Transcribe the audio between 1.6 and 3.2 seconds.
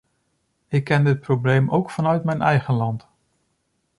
ook vanuit mijn eigen land.